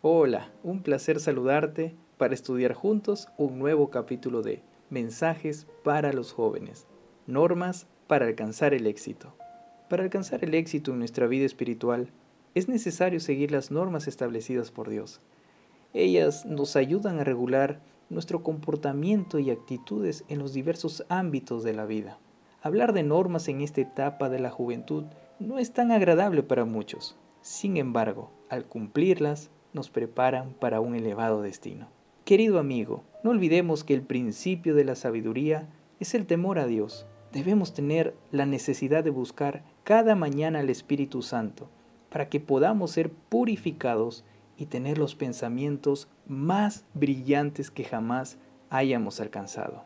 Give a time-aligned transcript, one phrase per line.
[0.00, 6.86] Hola, un placer saludarte para estudiar juntos un nuevo capítulo de Mensajes para los jóvenes,
[7.26, 9.34] normas para alcanzar el éxito.
[9.90, 12.12] Para alcanzar el éxito en nuestra vida espiritual,
[12.54, 15.20] es necesario seguir las normas establecidas por Dios.
[15.92, 21.86] Ellas nos ayudan a regular nuestro comportamiento y actitudes en los diversos ámbitos de la
[21.86, 22.20] vida.
[22.62, 25.06] Hablar de normas en esta etapa de la juventud
[25.40, 27.16] no es tan agradable para muchos.
[27.42, 31.86] Sin embargo, al cumplirlas, nos preparan para un elevado destino.
[32.24, 35.68] Querido amigo, no olvidemos que el principio de la sabiduría
[36.00, 37.06] es el temor a Dios.
[37.32, 41.70] Debemos tener la necesidad de buscar cada mañana al Espíritu Santo
[42.10, 44.24] para que podamos ser purificados
[44.56, 48.36] y tener los pensamientos más brillantes que jamás
[48.70, 49.84] hayamos alcanzado.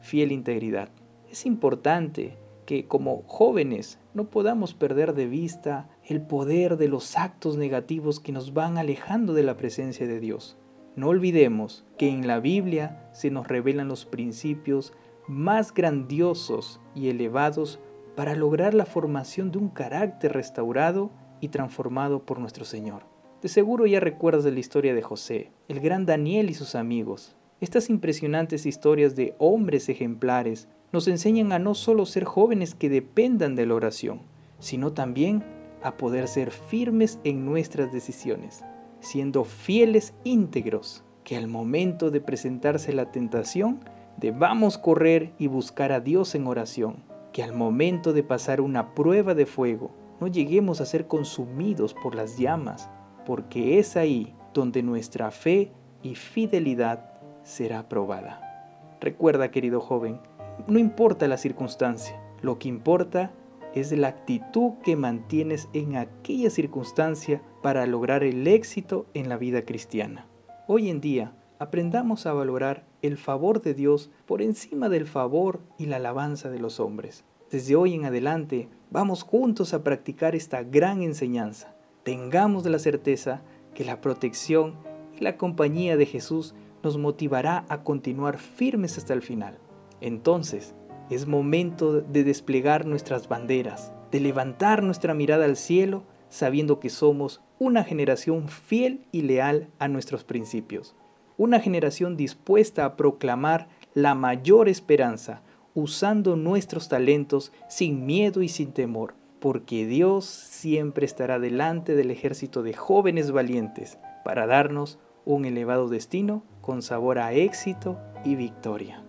[0.00, 0.88] Fiel integridad.
[1.30, 7.58] Es importante que como jóvenes no podamos perder de vista el poder de los actos
[7.58, 10.56] negativos que nos van alejando de la presencia de Dios.
[10.96, 14.94] No olvidemos que en la Biblia se nos revelan los principios
[15.26, 17.78] más grandiosos y elevados
[18.16, 21.10] para lograr la formación de un carácter restaurado
[21.42, 23.02] y transformado por nuestro Señor.
[23.42, 27.36] De seguro ya recuerdas la historia de José, el gran Daniel y sus amigos.
[27.60, 33.54] Estas impresionantes historias de hombres ejemplares nos enseñan a no solo ser jóvenes que dependan
[33.56, 34.22] de la oración,
[34.58, 35.44] sino también
[35.82, 38.64] a poder ser firmes en nuestras decisiones,
[39.00, 43.80] siendo fieles íntegros, que al momento de presentarse la tentación
[44.16, 49.34] debamos correr y buscar a Dios en oración, que al momento de pasar una prueba
[49.34, 52.90] de fuego no lleguemos a ser consumidos por las llamas,
[53.24, 55.70] porque es ahí donde nuestra fe
[56.02, 58.96] y fidelidad será probada.
[59.00, 60.20] Recuerda, querido joven,
[60.66, 63.30] no importa la circunstancia, lo que importa
[63.74, 69.62] es la actitud que mantienes en aquella circunstancia para lograr el éxito en la vida
[69.62, 70.26] cristiana.
[70.66, 75.86] Hoy en día, aprendamos a valorar el favor de Dios por encima del favor y
[75.86, 77.24] la alabanza de los hombres.
[77.50, 81.74] Desde hoy en adelante, vamos juntos a practicar esta gran enseñanza
[82.08, 83.42] tengamos la certeza
[83.74, 84.76] que la protección
[85.14, 89.58] y la compañía de Jesús nos motivará a continuar firmes hasta el final.
[90.00, 90.74] Entonces,
[91.10, 97.40] es momento de desplegar nuestras banderas, de levantar nuestra mirada al cielo, sabiendo que somos
[97.58, 100.94] una generación fiel y leal a nuestros principios,
[101.36, 105.42] una generación dispuesta a proclamar la mayor esperanza,
[105.74, 112.62] usando nuestros talentos sin miedo y sin temor, porque Dios siempre estará delante del ejército
[112.62, 119.07] de jóvenes valientes para darnos un elevado destino con sabor a éxito y victoria.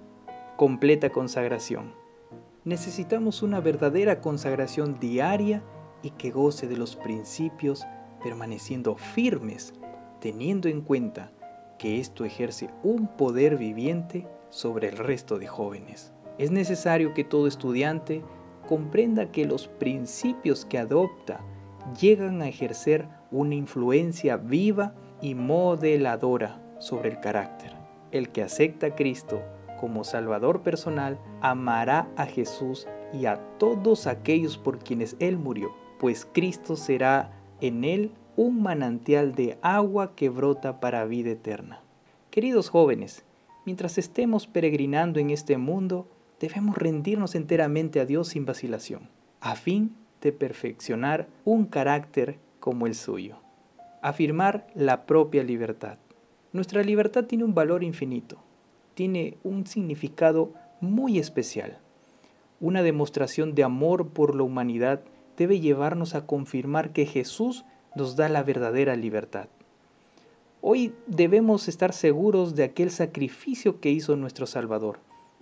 [0.59, 1.93] Completa consagración.
[2.65, 5.63] Necesitamos una verdadera consagración diaria
[6.03, 7.87] y que goce de los principios
[8.21, 9.73] permaneciendo firmes,
[10.19, 11.31] teniendo en cuenta
[11.77, 16.11] que esto ejerce un poder viviente sobre el resto de jóvenes.
[16.37, 18.21] Es necesario que todo estudiante
[18.67, 21.39] comprenda que los principios que adopta
[22.01, 27.77] llegan a ejercer una influencia viva y modeladora sobre el carácter.
[28.11, 29.41] El que acepta a Cristo
[29.79, 36.27] como Salvador personal amará a Jesús y a todos aquellos por quienes Él murió, pues
[36.31, 37.31] Cristo será
[37.61, 41.81] en Él un manantial de agua que brota para vida eterna.
[42.29, 43.23] Queridos jóvenes,
[43.65, 46.07] mientras estemos peregrinando en este mundo,
[46.39, 49.09] debemos rendirnos enteramente a Dios sin vacilación,
[49.41, 53.37] a fin de perfeccionar un carácter como el suyo.
[54.01, 55.97] Afirmar la propia libertad.
[56.53, 58.37] Nuestra libertad tiene un valor infinito,
[58.99, 60.51] tiene un significado
[60.81, 61.77] muy especial.
[62.59, 64.99] Una demostración de amor por la humanidad
[65.37, 67.63] debe llevarnos a confirmar que Jesús
[67.95, 69.47] nos da la verdadera libertad.
[70.59, 74.99] Hoy debemos estar seguros de aquel sacrificio que hizo nuestro Salvador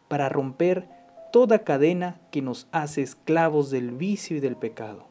[0.07, 0.87] para romper
[1.33, 5.07] toda cadena que nos hace esclavos del vicio y del pecado.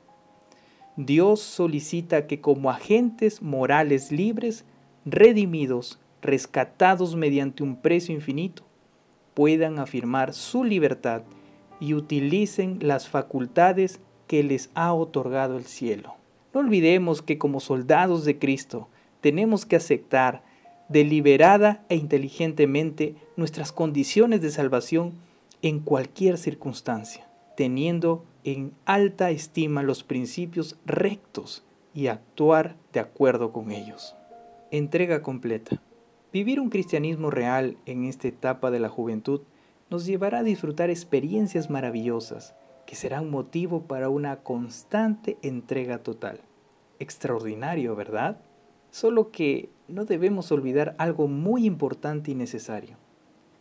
[0.96, 4.64] Dios solicita que como agentes morales libres,
[5.04, 8.64] redimidos, rescatados mediante un precio infinito,
[9.34, 11.22] puedan afirmar su libertad
[11.80, 16.14] y utilicen las facultades que les ha otorgado el cielo.
[16.54, 18.88] No olvidemos que como soldados de Cristo
[19.20, 20.42] tenemos que aceptar
[20.88, 25.14] deliberada e inteligentemente nuestras condiciones de salvación
[25.62, 31.64] en cualquier circunstancia, teniendo en alta estima los principios rectos
[31.94, 34.14] y actuar de acuerdo con ellos.
[34.70, 35.82] Entrega completa.
[36.36, 39.40] Vivir un cristianismo real en esta etapa de la juventud
[39.88, 42.54] nos llevará a disfrutar experiencias maravillosas
[42.86, 46.42] que serán motivo para una constante entrega total.
[46.98, 48.36] Extraordinario, ¿verdad?
[48.90, 52.98] Solo que no debemos olvidar algo muy importante y necesario,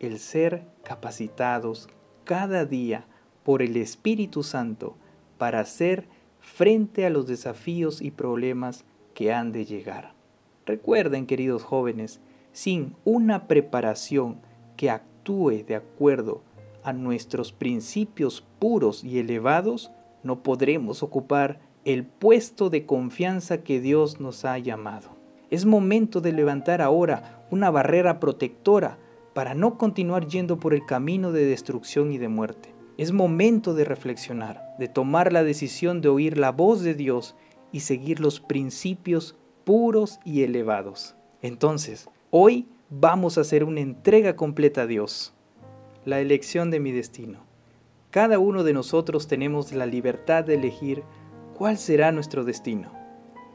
[0.01, 1.87] el ser capacitados
[2.25, 3.05] cada día
[3.43, 4.97] por el Espíritu Santo
[5.37, 6.09] para hacer
[6.41, 8.83] frente a los desafíos y problemas
[9.13, 10.13] que han de llegar.
[10.65, 12.19] Recuerden, queridos jóvenes,
[12.55, 14.37] sin una preparación
[14.77, 16.41] que actúe de acuerdo
[16.85, 19.91] a nuestros principios puros y elevados,
[20.23, 25.09] no podremos ocupar el puesto de confianza que Dios nos ha llamado.
[25.51, 28.99] Es momento de levantar ahora una barrera protectora
[29.33, 32.73] para no continuar yendo por el camino de destrucción y de muerte.
[32.97, 37.35] Es momento de reflexionar, de tomar la decisión de oír la voz de Dios
[37.73, 39.35] y seguir los principios
[39.65, 41.15] puros y elevados.
[41.41, 45.33] Entonces, hoy vamos a hacer una entrega completa a Dios.
[46.03, 47.39] La elección de mi destino.
[48.09, 51.03] Cada uno de nosotros tenemos la libertad de elegir
[51.57, 52.91] cuál será nuestro destino.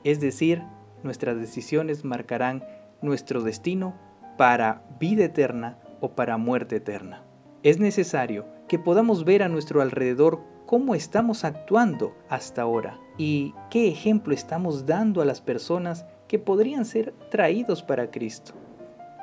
[0.03, 0.63] Es decir,
[1.03, 2.65] nuestras decisiones marcarán
[3.03, 3.99] nuestro destino
[4.39, 7.23] para vida eterna o para muerte eterna.
[7.63, 13.89] Es necesario que podamos ver a nuestro alrededor cómo estamos actuando hasta ahora y qué
[13.89, 18.55] ejemplo estamos dando a las personas que podrían ser traídos para Cristo.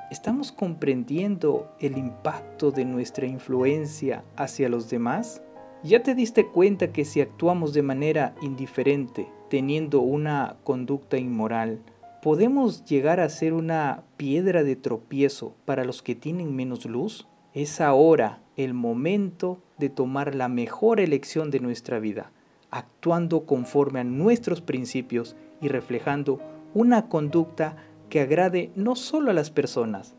[0.09, 5.43] ¿Estamos comprendiendo el impacto de nuestra influencia hacia los demás?
[5.83, 11.81] ¿Ya te diste cuenta que si actuamos de manera indiferente, teniendo una conducta inmoral,
[12.21, 17.27] podemos llegar a ser una piedra de tropiezo para los que tienen menos luz?
[17.53, 22.31] Es ahora el momento de tomar la mejor elección de nuestra vida,
[22.71, 26.39] actuando conforme a nuestros principios y reflejando
[26.73, 27.75] una conducta
[28.09, 30.15] que agrade no solo a las personas,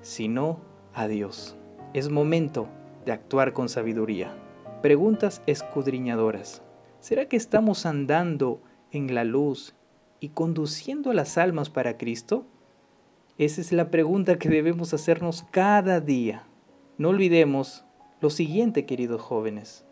[0.00, 0.60] sino
[0.94, 1.56] a Dios.
[1.94, 2.68] Es momento
[3.04, 4.34] de actuar con sabiduría.
[4.82, 6.62] Preguntas escudriñadoras.
[7.00, 9.74] ¿Será que estamos andando en la luz
[10.20, 12.46] y conduciendo a las almas para Cristo?
[13.38, 16.46] Esa es la pregunta que debemos hacernos cada día.
[16.98, 17.84] No olvidemos
[18.20, 19.84] lo siguiente, queridos jóvenes.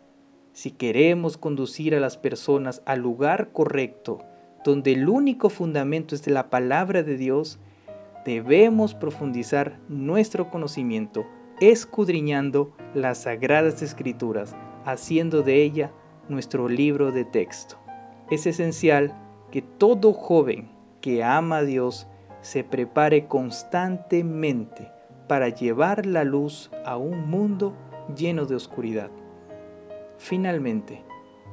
[0.53, 4.19] Si queremos conducir a las personas al lugar correcto,
[4.63, 7.59] donde el único fundamento es de la palabra de Dios,
[8.25, 11.25] debemos profundizar nuestro conocimiento,
[11.59, 14.55] escudriñando las sagradas escrituras,
[14.85, 15.91] haciendo de ella
[16.29, 17.77] nuestro libro de texto.
[18.29, 19.15] Es esencial
[19.51, 20.69] que todo joven
[21.01, 22.07] que ama a Dios
[22.41, 24.91] se prepare constantemente
[25.27, 27.73] para llevar la luz a un mundo
[28.15, 29.11] lleno de oscuridad.
[30.17, 31.03] Finalmente,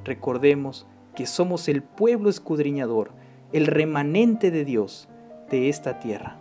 [0.04, 0.86] recordemos
[1.18, 3.10] que somos el pueblo escudriñador,
[3.52, 5.08] el remanente de Dios
[5.50, 6.40] de esta tierra.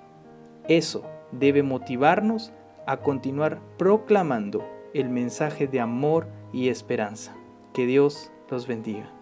[0.67, 2.53] Eso debe motivarnos
[2.85, 4.63] a continuar proclamando
[4.93, 7.35] el mensaje de amor y esperanza.
[7.73, 9.16] Que Dios los bendiga.